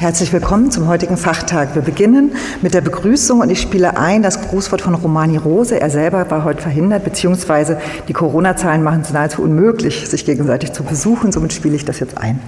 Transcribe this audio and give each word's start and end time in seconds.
Herzlich 0.00 0.32
willkommen 0.32 0.70
zum 0.70 0.88
heutigen 0.88 1.18
Fachtag. 1.18 1.74
Wir 1.74 1.82
beginnen 1.82 2.32
mit 2.62 2.72
der 2.72 2.80
Begrüßung 2.80 3.40
und 3.40 3.50
ich 3.50 3.60
spiele 3.60 3.98
ein 3.98 4.22
das 4.22 4.40
Grußwort 4.40 4.80
von 4.80 4.94
Romani 4.94 5.36
Rose. 5.36 5.78
Er 5.78 5.90
selber 5.90 6.30
war 6.30 6.42
heute 6.42 6.62
verhindert, 6.62 7.04
beziehungsweise 7.04 7.78
die 8.08 8.14
Corona-Zahlen 8.14 8.82
machen 8.82 9.02
es 9.02 9.12
nahezu 9.12 9.42
unmöglich, 9.42 10.08
sich 10.08 10.24
gegenseitig 10.24 10.72
zu 10.72 10.84
besuchen. 10.84 11.32
Somit 11.32 11.52
spiele 11.52 11.76
ich 11.76 11.84
das 11.84 12.00
jetzt 12.00 12.16
ein. 12.16 12.40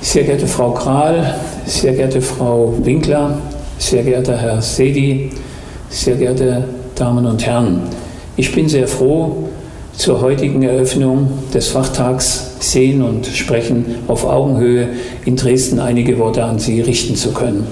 Sehr 0.00 0.24
geehrte 0.24 0.46
Frau 0.46 0.70
Kral, 0.70 1.34
sehr 1.66 1.92
geehrte 1.92 2.22
Frau 2.22 2.74
Winkler, 2.82 3.36
sehr 3.76 4.02
geehrter 4.02 4.38
Herr 4.38 4.62
Sedi, 4.62 5.28
sehr 5.90 6.16
geehrte 6.16 6.64
Damen 6.94 7.26
und 7.26 7.44
Herren. 7.44 7.82
Ich 8.36 8.54
bin 8.54 8.66
sehr 8.70 8.88
froh, 8.88 9.50
zur 9.96 10.20
heutigen 10.20 10.62
Eröffnung 10.62 11.28
des 11.52 11.68
Fachtags 11.68 12.56
sehen 12.60 13.02
und 13.02 13.26
sprechen 13.26 13.84
auf 14.08 14.24
Augenhöhe 14.24 14.88
in 15.24 15.36
Dresden 15.36 15.78
einige 15.78 16.18
Worte 16.18 16.44
an 16.44 16.58
Sie 16.58 16.80
richten 16.80 17.14
zu 17.14 17.32
können. 17.32 17.66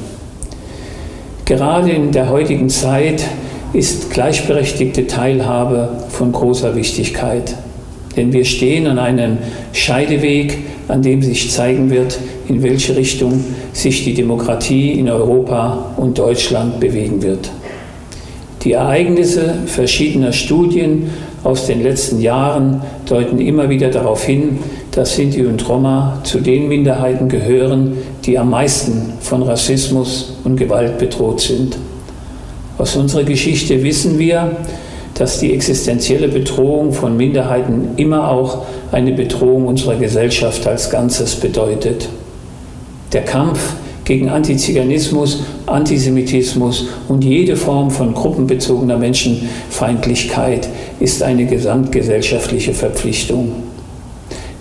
Gerade 1.44 1.90
in 1.90 2.12
der 2.12 2.30
heutigen 2.30 2.68
Zeit 2.68 3.24
ist 3.72 4.10
gleichberechtigte 4.10 5.06
Teilhabe 5.06 5.88
von 6.08 6.32
großer 6.32 6.76
Wichtigkeit. 6.76 7.56
Denn 8.16 8.32
wir 8.32 8.44
stehen 8.44 8.86
an 8.86 8.98
einem 8.98 9.38
Scheideweg, 9.72 10.58
an 10.88 11.02
dem 11.02 11.22
sich 11.22 11.50
zeigen 11.50 11.90
wird, 11.90 12.18
in 12.48 12.62
welche 12.62 12.96
Richtung 12.96 13.44
sich 13.72 14.04
die 14.04 14.14
Demokratie 14.14 14.92
in 14.92 15.08
Europa 15.08 15.94
und 15.96 16.18
Deutschland 16.18 16.80
bewegen 16.80 17.22
wird. 17.22 17.50
Die 18.62 18.72
Ereignisse 18.72 19.54
verschiedener 19.66 20.32
Studien 20.32 21.10
aus 21.44 21.66
den 21.66 21.82
letzten 21.82 22.20
Jahren 22.20 22.82
deuten 23.08 23.38
immer 23.38 23.70
wieder 23.70 23.88
darauf 23.88 24.24
hin, 24.24 24.58
dass 24.90 25.16
Sinti 25.16 25.46
und 25.46 25.66
Roma 25.66 26.20
zu 26.24 26.40
den 26.40 26.68
Minderheiten 26.68 27.30
gehören, 27.30 27.96
die 28.24 28.38
am 28.38 28.50
meisten 28.50 29.14
von 29.20 29.42
Rassismus 29.42 30.36
und 30.44 30.56
Gewalt 30.56 30.98
bedroht 30.98 31.40
sind. 31.40 31.78
Aus 32.76 32.96
unserer 32.96 33.24
Geschichte 33.24 33.82
wissen 33.82 34.18
wir, 34.18 34.56
dass 35.14 35.38
die 35.38 35.52
existenzielle 35.54 36.28
Bedrohung 36.28 36.92
von 36.92 37.16
Minderheiten 37.16 37.90
immer 37.96 38.30
auch 38.30 38.64
eine 38.92 39.12
Bedrohung 39.12 39.66
unserer 39.66 39.96
Gesellschaft 39.96 40.66
als 40.66 40.90
Ganzes 40.90 41.34
bedeutet. 41.36 42.08
Der 43.12 43.22
Kampf 43.22 43.74
gegen 44.10 44.28
Antiziganismus, 44.28 45.44
Antisemitismus 45.66 46.88
und 47.06 47.22
jede 47.22 47.54
Form 47.54 47.92
von 47.92 48.12
gruppenbezogener 48.12 48.98
Menschenfeindlichkeit 48.98 50.68
ist 50.98 51.22
eine 51.22 51.46
gesamtgesellschaftliche 51.46 52.74
Verpflichtung. 52.74 53.52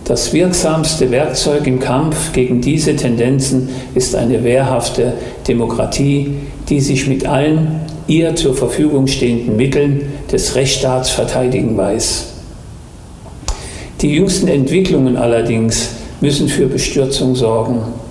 Das 0.06 0.34
wirksamste 0.34 1.10
Werkzeug 1.10 1.66
im 1.66 1.80
Kampf 1.80 2.32
gegen 2.32 2.62
diese 2.62 2.96
Tendenzen 2.96 3.70
ist 3.96 4.14
eine 4.14 4.44
wehrhafte 4.44 5.14
Demokratie, 5.48 6.36
die 6.70 6.80
sich 6.80 7.08
mit 7.08 7.26
allen 7.26 7.82
ihr 8.06 8.36
zur 8.36 8.54
Verfügung 8.54 9.08
stehenden 9.08 9.56
Mitteln 9.56 10.14
des 10.32 10.54
Rechtsstaats 10.54 11.10
verteidigen 11.10 11.76
weiß. 11.76 12.34
Die 14.02 14.14
jüngsten 14.14 14.48
Entwicklungen 14.48 15.18
allerdings 15.18 15.90
müssen 16.22 16.48
für 16.48 16.68
Bestürzung 16.68 17.34
sorgen. 17.34 18.09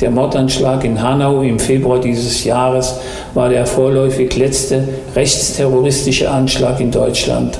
Der 0.00 0.12
Mordanschlag 0.12 0.84
in 0.84 1.02
Hanau 1.02 1.42
im 1.42 1.58
Februar 1.58 1.98
dieses 1.98 2.44
Jahres 2.44 2.94
war 3.34 3.48
der 3.48 3.66
vorläufig 3.66 4.36
letzte 4.36 4.86
rechtsterroristische 5.16 6.30
Anschlag 6.30 6.78
in 6.78 6.92
Deutschland. 6.92 7.58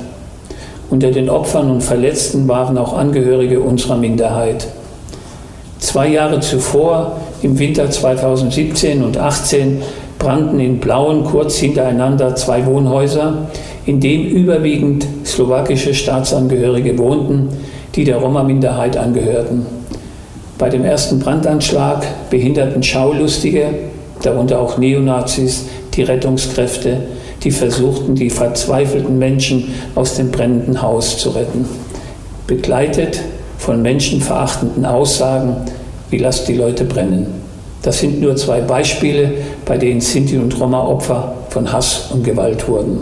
Unter 0.89 1.11
den 1.11 1.29
Opfern 1.29 1.69
und 1.69 1.83
Verletzten 1.83 2.47
waren 2.47 2.79
auch 2.79 2.97
Angehörige 2.97 3.59
unserer 3.59 3.97
Minderheit. 3.97 4.69
Zwei 5.81 6.09
Jahre 6.09 6.39
zuvor, 6.39 7.17
im 7.43 7.59
Winter 7.59 7.91
2017 7.91 9.03
und 9.03 9.15
2018, 9.15 9.83
brannten 10.21 10.61
in 10.61 10.79
Blauen 10.79 11.25
kurz 11.25 11.57
hintereinander 11.57 12.37
zwei 12.37 12.65
Wohnhäuser, 12.67 13.49
in 13.85 13.99
dem 13.99 14.25
überwiegend 14.27 15.07
slowakische 15.25 15.93
Staatsangehörige 15.93 16.99
wohnten, 16.99 17.49
die 17.97 18.05
der 18.05 18.19
Roma-Minderheit 18.19 18.97
angehörten. 18.97 19.78
Bei 20.59 20.69
dem 20.69 20.85
ersten 20.85 21.21
Brandanschlag 21.21 22.05
behinderten 22.31 22.83
Schaulustige, 22.83 23.67
darunter 24.23 24.59
auch 24.59 24.77
Neonazis, 24.77 25.67
die 25.95 26.03
Rettungskräfte, 26.03 26.99
die 27.45 27.53
versuchten, 27.53 28.17
die 28.17 28.29
verzweifelten 28.29 29.19
Menschen 29.19 29.73
aus 29.95 30.15
dem 30.15 30.33
brennenden 30.33 30.83
Haus 30.83 31.19
zu 31.19 31.31
retten. 31.31 31.65
Begleitet 32.49 33.21
von 33.59 33.83
menschenverachtenden 33.83 34.85
Aussagen, 34.85 35.57
wie 36.11 36.19
lasst 36.19 36.49
die 36.49 36.55
Leute 36.55 36.85
brennen. 36.85 37.27
Das 37.83 38.01
sind 38.01 38.21
nur 38.21 38.35
zwei 38.35 38.61
Beispiele, 38.61 39.35
bei 39.65 39.79
denen 39.79 40.01
Sinti 40.01 40.37
und 40.39 40.59
Roma 40.59 40.83
Opfer 40.83 41.35
von 41.51 41.73
Hass 41.73 42.09
und 42.13 42.25
Gewalt 42.25 42.67
wurden. 42.67 42.99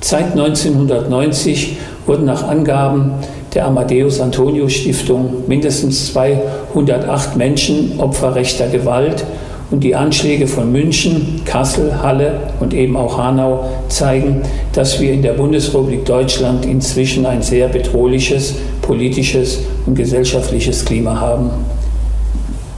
Seit 0.00 0.32
1990 0.32 1.76
wurden 2.06 2.24
nach 2.24 2.46
Angaben 2.46 3.14
der 3.54 3.66
Amadeus 3.66 4.20
Antonio 4.20 4.68
Stiftung 4.68 5.44
mindestens 5.46 6.12
208 6.12 7.36
Menschen 7.36 7.98
Opfer 7.98 8.34
rechter 8.34 8.68
Gewalt 8.68 9.24
und 9.70 9.84
die 9.84 9.94
Anschläge 9.94 10.46
von 10.46 10.72
München, 10.72 11.42
Kassel, 11.44 12.02
Halle 12.02 12.40
und 12.60 12.72
eben 12.72 12.96
auch 12.96 13.18
Hanau 13.18 13.68
zeigen, 13.88 14.42
dass 14.72 15.00
wir 15.00 15.12
in 15.12 15.22
der 15.22 15.32
Bundesrepublik 15.32 16.04
Deutschland 16.06 16.64
inzwischen 16.64 17.26
ein 17.26 17.42
sehr 17.42 17.68
bedrohliches 17.68 18.54
politisches 18.80 19.60
und 19.84 19.94
gesellschaftliches 19.94 20.84
Klima 20.84 21.20
haben. 21.20 21.50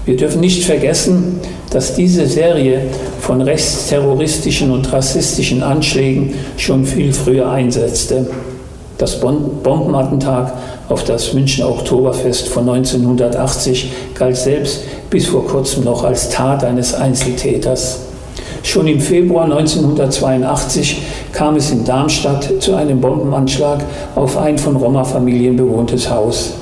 Wir 0.05 0.17
dürfen 0.17 0.41
nicht 0.41 0.65
vergessen, 0.65 1.41
dass 1.71 1.95
diese 1.95 2.27
Serie 2.27 2.81
von 3.21 3.41
rechtsterroristischen 3.41 4.73
und 4.73 4.93
rassistischen 4.93 5.63
Anschlägen 5.63 6.35
schon 6.57 6.85
viel 6.85 7.13
früher 7.13 7.51
einsetzte. 7.51 8.27
Das 9.01 9.19
Bombenattentat 9.19 10.53
auf 10.91 11.05
das 11.05 11.33
Münchner 11.33 11.71
Oktoberfest 11.71 12.49
von 12.49 12.69
1980 12.69 13.91
galt 14.15 14.37
selbst 14.37 14.83
bis 15.09 15.27
vor 15.27 15.47
kurzem 15.47 15.85
noch 15.85 16.05
als 16.05 16.29
Tat 16.29 16.63
eines 16.65 16.93
Einzeltäters. 16.93 18.01
Schon 18.63 18.87
im 18.89 19.01
Februar 19.01 19.45
1982 19.45 21.01
kam 21.33 21.57
es 21.57 21.71
in 21.71 21.83
Darmstadt 21.87 22.47
zu 22.61 22.75
einem 22.75 23.01
Bombenanschlag 23.01 23.83
auf 24.17 24.37
ein 24.37 24.59
von 24.59 24.77
Roma-Familien 24.77 25.57
bewohntes 25.57 26.11
Haus. 26.11 26.53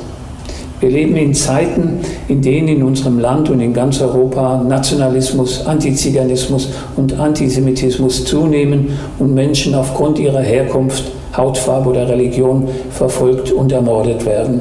Wir 0.79 0.91
leben 0.91 1.17
in 1.17 1.35
Zeiten, 1.35 1.99
in 2.29 2.41
denen 2.41 2.69
in 2.69 2.83
unserem 2.85 3.19
Land 3.19 3.51
und 3.51 3.59
in 3.59 3.75
ganz 3.75 4.01
Europa 4.01 4.63
Nationalismus, 4.63 5.67
Antiziganismus 5.67 6.69
und 6.95 7.19
Antisemitismus 7.19 8.25
zunehmen 8.25 8.97
und 9.19 9.35
Menschen 9.35 9.75
aufgrund 9.75 10.21
ihrer 10.21 10.43
Herkunft, 10.43 11.18
Hautfarbe 11.39 11.91
oder 11.91 12.09
Religion 12.09 12.69
verfolgt 12.91 13.51
und 13.53 13.73
ermordet 13.73 14.27
werden. 14.27 14.61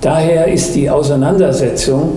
Daher 0.00 0.46
ist 0.46 0.74
die 0.74 0.88
Auseinandersetzung 0.88 2.12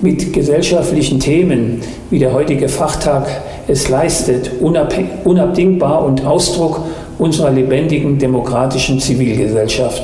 mit 0.00 0.32
gesellschaftlichen 0.32 1.18
Themen, 1.18 1.80
wie 2.10 2.20
der 2.20 2.32
heutige 2.32 2.68
Fachtag 2.68 3.26
es 3.66 3.88
leistet, 3.88 4.52
unabdingbar 4.60 6.04
und 6.04 6.24
Ausdruck 6.24 6.82
unserer 7.18 7.50
lebendigen 7.50 8.18
demokratischen 8.18 9.00
Zivilgesellschaft. 9.00 10.02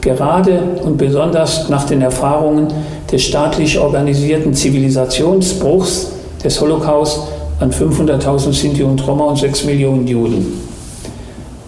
Gerade 0.00 0.60
und 0.82 0.96
besonders 0.96 1.68
nach 1.68 1.84
den 1.84 2.00
Erfahrungen 2.00 2.68
des 3.10 3.22
staatlich 3.22 3.78
organisierten 3.78 4.54
Zivilisationsbruchs 4.54 6.12
des 6.42 6.60
Holocaust 6.60 7.20
an 7.60 7.70
500.000 7.70 8.52
Sinti 8.52 8.82
und 8.82 9.04
Roma 9.06 9.24
und 9.24 9.38
6 9.38 9.64
Millionen 9.64 10.06
Juden. 10.06 10.75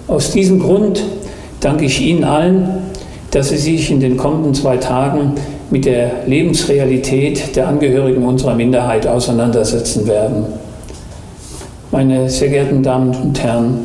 Aus 0.09 0.31
diesem 0.31 0.59
Grund 0.59 1.05
danke 1.61 1.85
ich 1.85 2.01
Ihnen 2.01 2.25
allen, 2.25 2.71
dass 3.31 3.51
Sie 3.51 3.59
sich 3.59 3.91
in 3.91 4.01
den 4.01 4.17
kommenden 4.17 4.55
zwei 4.55 4.79
Tagen 4.79 5.35
mit 5.71 5.85
der 5.85 6.27
Lebensrealität 6.27 7.55
der 7.55 7.69
Angehörigen 7.69 8.25
unserer 8.25 8.55
Minderheit 8.55 9.07
auseinandersetzen 9.07 10.07
werden. 10.07 10.47
Meine 11.91 12.31
sehr 12.31 12.49
geehrten 12.49 12.83
Damen 12.83 13.15
und 13.15 13.43
Herren, 13.43 13.81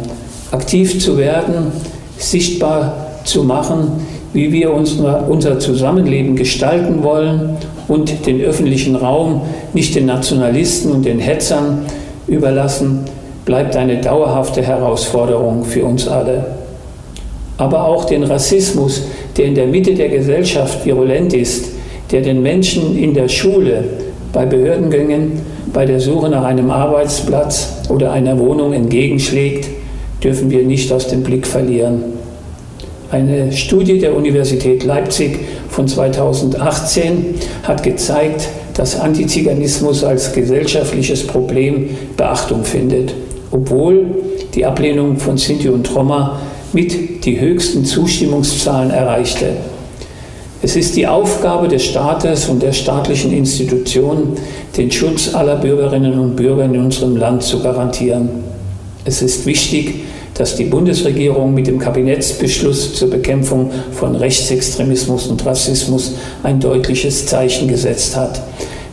aktiv 0.51 1.01
zu 1.01 1.17
werden, 1.17 1.73
sichtbar 2.17 3.07
zu 3.25 3.43
machen, 3.43 4.05
wie 4.31 4.53
wir 4.53 4.73
unser, 4.73 5.59
Zusammenleben 5.59 6.37
gestalten 6.37 7.03
wollen 7.03 7.57
und 7.89 8.25
den 8.25 8.39
öffentlichen 8.39 8.95
Raum 8.95 9.41
nicht 9.73 9.93
den 9.93 10.05
Nationalisten 10.05 10.93
und 10.93 11.03
den 11.03 11.19
Hetzern 11.19 11.85
überlassen, 12.27 13.05
bleibt 13.45 13.75
eine 13.75 13.99
dauerhafte 13.99 14.61
Herausforderung 14.61 15.65
für 15.65 15.85
uns 15.85 16.07
alle. 16.07 16.45
Aber 17.57 17.85
auch 17.85 18.05
den 18.05 18.23
Rassismus, 18.23 19.03
der 19.37 19.45
in 19.45 19.55
der 19.55 19.67
Mitte 19.67 19.93
der 19.93 20.09
Gesellschaft 20.09 20.85
virulent 20.85 21.33
ist, 21.33 21.71
der 22.11 22.21
den 22.21 22.41
Menschen 22.41 22.97
in 22.97 23.13
der 23.13 23.27
Schule, 23.27 23.83
bei 24.31 24.45
Behördengängen, 24.45 25.41
bei 25.71 25.85
der 25.85 25.99
Suche 25.99 26.29
nach 26.29 26.43
einem 26.43 26.71
Arbeitsplatz 26.71 27.81
oder 27.89 28.11
einer 28.11 28.37
Wohnung 28.39 28.73
entgegenschlägt, 28.73 29.69
dürfen 30.23 30.49
wir 30.49 30.63
nicht 30.63 30.91
aus 30.91 31.07
dem 31.07 31.23
Blick 31.23 31.45
verlieren. 31.45 32.03
Eine 33.11 33.51
Studie 33.51 33.99
der 33.99 34.15
Universität 34.15 34.83
Leipzig 34.83 35.39
von 35.69 35.87
2018 35.87 37.35
hat 37.61 37.83
gezeigt, 37.83 38.47
dass 38.73 38.99
Antiziganismus 38.99 40.03
als 40.03 40.33
gesellschaftliches 40.33 41.27
Problem 41.27 41.91
Beachtung 42.17 42.63
findet, 42.63 43.13
obwohl 43.53 44.07
die 44.55 44.65
Ablehnung 44.65 45.17
von 45.17 45.37
Sinti 45.37 45.69
und 45.69 45.93
Roma 45.95 46.39
mit 46.73 47.23
die 47.23 47.39
höchsten 47.39 47.85
Zustimmungszahlen 47.85 48.89
erreichte. 48.89 49.51
Es 50.61 50.75
ist 50.75 50.95
die 50.95 51.05
Aufgabe 51.05 51.67
des 51.67 51.85
Staates 51.85 52.49
und 52.49 52.63
der 52.63 52.73
staatlichen 52.73 53.31
Institutionen, 53.31 54.37
den 54.75 54.91
Schutz 54.91 55.35
aller 55.35 55.57
Bürgerinnen 55.57 56.17
und 56.17 56.35
Bürger 56.35 56.65
in 56.65 56.79
unserem 56.79 57.15
Land 57.15 57.43
zu 57.43 57.61
garantieren. 57.61 58.29
Es 59.05 59.21
ist 59.21 59.45
wichtig, 59.45 60.05
dass 60.33 60.55
die 60.55 60.63
Bundesregierung 60.63 61.53
mit 61.53 61.67
dem 61.67 61.77
Kabinettsbeschluss 61.77 62.95
zur 62.95 63.09
Bekämpfung 63.09 63.69
von 63.91 64.15
Rechtsextremismus 64.15 65.27
und 65.27 65.45
Rassismus 65.45 66.13
ein 66.41 66.59
deutliches 66.59 67.27
Zeichen 67.27 67.67
gesetzt 67.67 68.15
hat, 68.15 68.41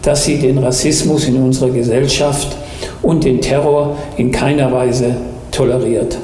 dass 0.03 0.25
sie 0.25 0.39
den 0.39 0.59
Rassismus 0.59 1.29
in 1.29 1.37
unserer 1.37 1.71
Gesellschaft 1.71 2.57
und 3.03 3.25
den 3.25 3.41
Terror 3.41 3.97
in 4.17 4.31
keiner 4.31 4.73
Weise 4.73 5.17
toleriert. 5.51 6.19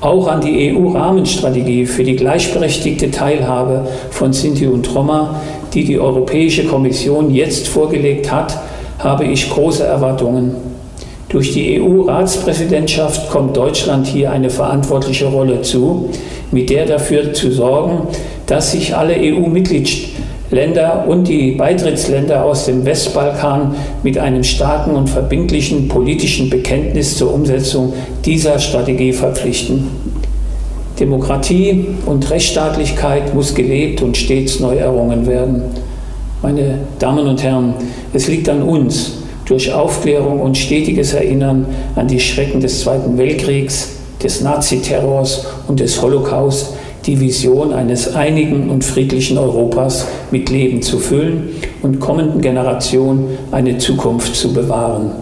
Auch 0.00 0.28
an 0.28 0.40
die 0.40 0.74
EU-Rahmenstrategie 0.74 1.86
für 1.86 2.04
die 2.04 2.16
gleichberechtigte 2.16 3.10
Teilhabe 3.10 3.88
von 4.10 4.32
Sinti 4.32 4.66
und 4.66 4.94
Roma, 4.94 5.40
die 5.72 5.84
die 5.84 5.98
Europäische 5.98 6.64
Kommission 6.64 7.34
jetzt 7.34 7.68
vorgelegt 7.68 8.30
hat, 8.30 8.58
habe 8.98 9.24
ich 9.24 9.50
große 9.50 9.84
Erwartungen. 9.84 10.54
Durch 11.28 11.52
die 11.52 11.80
EU-Ratspräsidentschaft 11.80 13.30
kommt 13.30 13.56
Deutschland 13.56 14.06
hier 14.06 14.30
eine 14.30 14.48
verantwortliche 14.48 15.26
Rolle 15.26 15.62
zu, 15.62 16.10
mit 16.52 16.70
der 16.70 16.86
dafür 16.86 17.32
zu 17.32 17.50
sorgen, 17.50 18.06
dass 18.46 18.72
sich 18.72 18.94
alle 18.94 19.16
EU-Mitgliedsländer 20.52 21.04
und 21.08 21.28
die 21.28 21.52
Beitrittsländer 21.52 22.44
aus 22.44 22.66
dem 22.66 22.84
Westbalkan 22.84 23.74
mit 24.02 24.18
einem 24.18 24.44
starken 24.44 24.94
und 24.94 25.08
verbindlichen 25.08 25.88
politischen 25.88 26.50
Bekenntnis 26.50 27.16
zur 27.16 27.34
Umsetzung 27.34 27.92
dieser 28.24 28.58
Strategie 28.58 29.12
verpflichten. 29.12 29.88
Demokratie 31.00 31.86
und 32.06 32.30
Rechtsstaatlichkeit 32.30 33.34
muss 33.34 33.54
gelebt 33.54 34.02
und 34.02 34.16
stets 34.16 34.60
neu 34.60 34.76
errungen 34.76 35.26
werden. 35.26 35.62
Meine 36.42 36.78
Damen 36.98 37.26
und 37.26 37.42
Herren, 37.42 37.74
es 38.14 38.28
liegt 38.28 38.48
an 38.48 38.62
uns, 38.62 39.18
durch 39.44 39.72
Aufklärung 39.72 40.40
und 40.40 40.56
stetiges 40.56 41.12
Erinnern 41.12 41.66
an 41.94 42.08
die 42.08 42.18
Schrecken 42.18 42.60
des 42.60 42.80
Zweiten 42.80 43.16
Weltkriegs, 43.18 43.96
des 44.22 44.40
Naziterrors 44.40 45.46
und 45.68 45.78
des 45.80 46.00
Holocaust 46.00 46.72
die 47.06 47.20
Vision 47.20 47.72
eines 47.72 48.14
einigen 48.14 48.68
und 48.68 48.84
friedlichen 48.84 49.38
Europas 49.38 50.06
mit 50.30 50.50
Leben 50.50 50.82
zu 50.82 50.98
füllen 50.98 51.50
und 51.82 52.00
kommenden 52.00 52.40
Generationen 52.40 53.38
eine 53.52 53.78
Zukunft 53.78 54.34
zu 54.34 54.52
bewahren. 54.52 55.12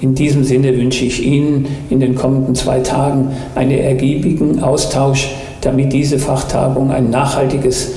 In 0.00 0.14
diesem 0.14 0.44
Sinne 0.44 0.76
wünsche 0.76 1.04
ich 1.04 1.22
Ihnen 1.24 1.66
in 1.90 2.00
den 2.00 2.14
kommenden 2.14 2.54
zwei 2.54 2.80
Tagen 2.80 3.30
einen 3.54 3.78
ergiebigen 3.78 4.62
Austausch, 4.62 5.34
damit 5.62 5.92
diese 5.92 6.18
Fachtagung 6.18 6.90
ein 6.90 7.10
nachhaltiges 7.10 7.92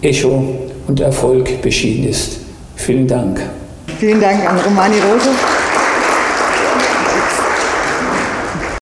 Echo 0.00 0.44
und 0.88 1.00
Erfolg 1.00 1.62
beschieden 1.62 2.08
ist. 2.08 2.40
Vielen 2.76 3.06
Dank. 3.06 3.40
Vielen 3.98 4.20
Dank 4.20 4.48
an 4.48 4.58
Romani 4.58 4.96
Rose. 4.96 5.28